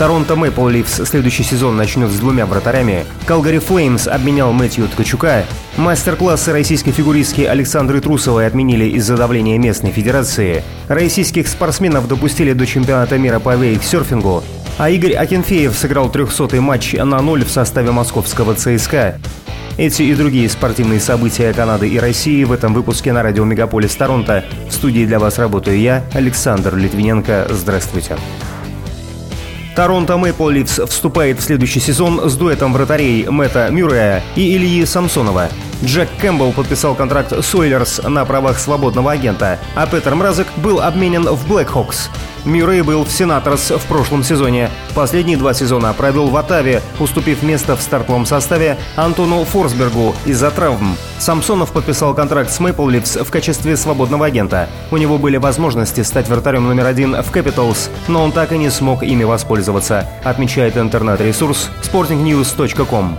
[0.00, 3.04] Торонто Мэпл Ливс следующий сезон начнет с двумя вратарями.
[3.26, 5.44] Калгари Флеймс обменял Мэтью Ткачука.
[5.76, 10.64] Мастер-классы российской фигуристки Александры Трусовой отменили из-за давления местной федерации.
[10.88, 14.42] Российских спортсменов допустили до чемпионата мира по вейк-серфингу.
[14.78, 19.18] А Игорь Акинфеев сыграл 300-й матч на ноль в составе московского ЦСКА.
[19.76, 24.46] Эти и другие спортивные события Канады и России в этом выпуске на радио Мегаполис Торонто.
[24.66, 27.48] В студии для вас работаю я, Александр Литвиненко.
[27.50, 28.16] Здравствуйте.
[29.74, 35.48] Торонто Maple Leafs вступает в следующий сезон с дуэтом вратарей Мэтта Мюррея и Ильи Самсонова.
[35.82, 41.24] Джек Кэмпбелл подписал контракт с Oilers на правах свободного агента, а Петер Мразок был обменен
[41.24, 42.10] в Blackhawks.
[42.44, 44.70] Мюррей был в Сенаторс в прошлом сезоне.
[44.94, 50.96] Последние два сезона провел в Атаве, уступив место в стартовом составе Антону Форсбергу из-за травм.
[51.18, 54.68] Самсонов подписал контракт с Мэйпл Ливс в качестве свободного агента.
[54.90, 58.70] У него были возможности стать вратарем номер один в Capitals, но он так и не
[58.70, 63.18] смог ими воспользоваться, отмечает интернет-ресурс sportingnews.com.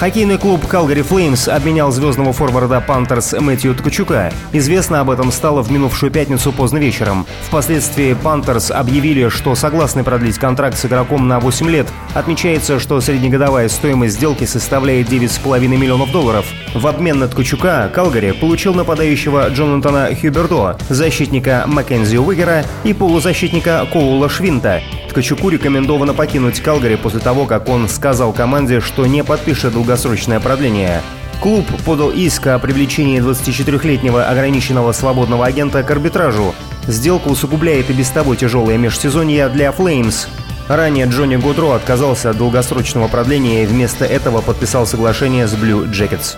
[0.00, 4.32] Хоккейный клуб Calgary Flames обменял звездного форварда Пантерс Мэтью Ткачука.
[4.50, 7.26] Известно об этом стало в минувшую пятницу поздно вечером.
[7.42, 11.86] Впоследствии Пантерс объявили, что согласны продлить контракт с игроком на 8 лет.
[12.14, 16.46] Отмечается, что среднегодовая стоимость сделки составляет 9,5 миллионов долларов.
[16.74, 24.30] В обмен на Ткачука Калгари получил нападающего Джонатана Хюбердо, защитника Маккензи Уигера и полузащитника Коула
[24.30, 24.80] Швинта.
[25.10, 31.02] Ткачуку рекомендовано покинуть Калгари после того, как он сказал команде, что не подпишет долгосрочное продление.
[31.40, 36.54] Клуб подал иск о привлечении 24-летнего ограниченного свободного агента к арбитражу.
[36.86, 40.26] Сделка усугубляет и без того тяжелое межсезонье для Флеймс.
[40.68, 46.36] Ранее Джонни Гудро отказался от долгосрочного продления и вместо этого подписал соглашение с Blue Jackets.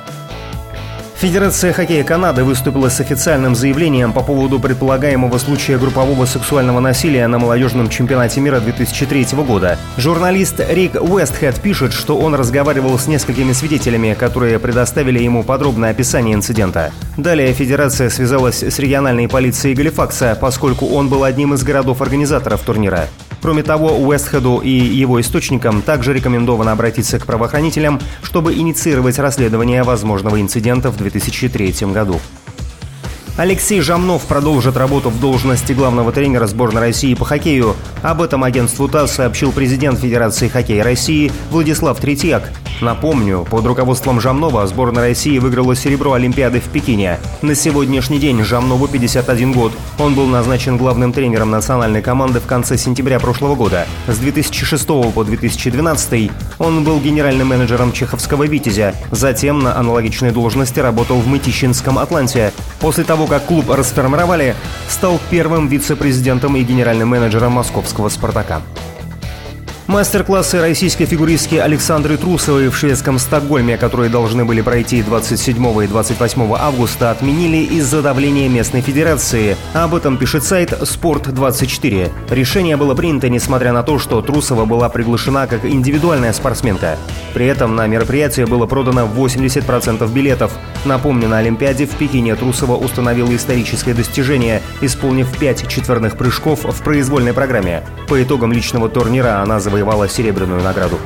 [1.22, 7.38] Федерация хоккея Канады выступила с официальным заявлением по поводу предполагаемого случая группового сексуального насилия на
[7.38, 9.78] молодежном чемпионате мира 2003 года.
[9.96, 16.34] Журналист Рик Уэстхед пишет, что он разговаривал с несколькими свидетелями, которые предоставили ему подробное описание
[16.34, 16.90] инцидента.
[17.16, 23.06] Далее Федерация связалась с региональной полицией Галифакса, поскольку он был одним из городов-организаторов турнира.
[23.42, 30.40] Кроме того, Уэстхеду и его источникам также рекомендовано обратиться к правоохранителям, чтобы инициировать расследование возможного
[30.40, 32.20] инцидента в 2003 году.
[33.38, 37.74] Алексей Жамнов продолжит работу в должности главного тренера сборной России по хоккею.
[38.02, 42.52] Об этом агентству ТАСС сообщил президент Федерации хоккея России Владислав Третьяк.
[42.82, 47.20] Напомню, под руководством Жамнова сборная России выиграла серебро Олимпиады в Пекине.
[47.40, 49.72] На сегодняшний день Жамнову 51 год.
[50.00, 53.86] Он был назначен главным тренером национальной команды в конце сентября прошлого года.
[54.08, 58.94] С 2006 по 2012 он был генеральным менеджером чеховского «Витязя».
[59.12, 62.52] Затем на аналогичной должности работал в Мытищинском «Атланте».
[62.80, 64.54] После того, как клуб расформировали,
[64.88, 68.62] стал первым вице-президентом и генеральным менеджером московского «Спартака».
[69.88, 76.54] Мастер-классы российской фигуристки Александры Трусовой в шведском Стокгольме, которые должны были пройти 27 и 28
[76.58, 79.56] августа, отменили из-за давления местной федерации.
[79.74, 82.10] Об этом пишет сайт «Спорт24».
[82.30, 86.96] Решение было принято, несмотря на то, что Трусова была приглашена как индивидуальная спортсменка.
[87.34, 90.52] При этом на мероприятие было продано 80% билетов.
[90.84, 97.32] Напомню, на Олимпиаде в Пекине Трусова установила историческое достижение, исполнив 5 четверных прыжков в произвольной
[97.32, 97.84] программе.
[98.08, 100.98] По итогам личного турнира она завоевала серебряную награду.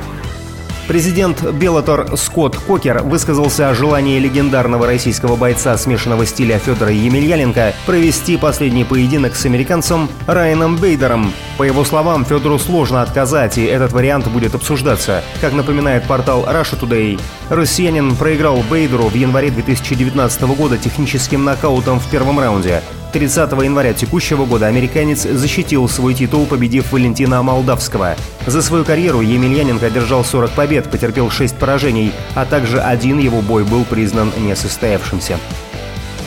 [0.87, 8.37] Президент Беллатор Скотт Кокер высказался о желании легендарного российского бойца смешанного стиля Федора Емельяненко провести
[8.37, 11.33] последний поединок с американцем Райаном Бейдером.
[11.57, 15.25] По его словам, Федору сложно отказать, и этот вариант будет обсуждаться.
[15.41, 17.19] Как напоминает портал Russia Today,
[17.49, 22.81] россиянин проиграл Бейдеру в январе 2019 года техническим нокаутом в первом раунде.
[23.11, 28.15] 30 января текущего года американец защитил свой титул, победив Валентина Молдавского.
[28.45, 33.63] За свою карьеру Емельяненко одержал 40 побед, потерпел 6 поражений, а также один его бой
[33.63, 35.37] был признан несостоявшимся.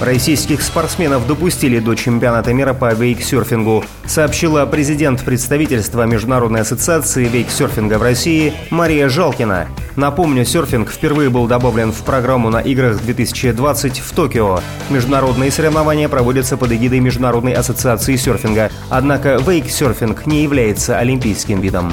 [0.01, 8.03] Российских спортсменов допустили до чемпионата мира по вейксерфингу, сообщила президент представительства Международной ассоциации вейксерфинга в
[8.03, 9.69] России Мария Жалкина.
[9.97, 14.61] Напомню, серфинг впервые был добавлен в программу на играх 2020 в Токио.
[14.89, 21.93] Международные соревнования проводятся под эгидой Международной ассоциации серфинга, однако вейксерфинг не является олимпийским видом.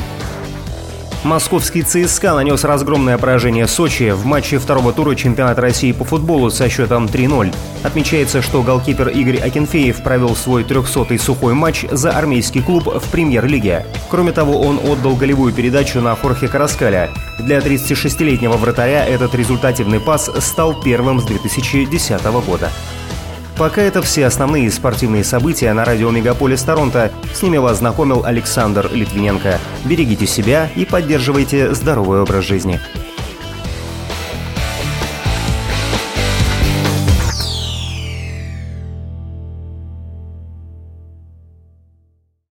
[1.24, 6.69] Московский ЦСКА нанес разгромное поражение Сочи в матче второго тура чемпионата России по футболу со
[6.69, 7.54] счетом 3-0.
[7.84, 13.86] Отмечается, что голкипер Игорь Акинфеев провел свой 300-й сухой матч за армейский клуб в премьер-лиге.
[14.10, 17.10] Кроме того, он отдал голевую передачу на Хорхе Караскаля.
[17.40, 22.69] Для 36-летнего вратаря этот результативный пас стал первым с 2010 года.
[23.57, 27.12] Пока это все основные спортивные события на радио Мегаполис Торонто.
[27.33, 29.59] С ними вас знакомил Александр Литвиненко.
[29.83, 32.80] Берегите себя и поддерживайте здоровый образ жизни.